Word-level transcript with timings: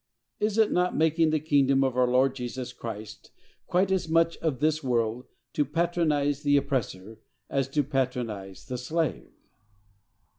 Is 0.39 0.57
it 0.57 0.71
not 0.71 0.97
making 0.97 1.29
the 1.29 1.39
kingdom 1.39 1.83
of 1.83 1.95
our 1.95 2.07
Lord 2.07 2.33
Jesus 2.33 2.73
Christ 2.73 3.29
quite 3.67 3.91
as 3.91 4.09
much 4.09 4.35
of 4.37 4.57
this 4.59 4.83
world, 4.83 5.27
to 5.53 5.63
patronize 5.63 6.41
the 6.41 6.57
oppressor, 6.57 7.19
as 7.51 7.67
to 7.67 7.83
patronize 7.83 8.65
the 8.65 8.79
slave? 8.79 9.29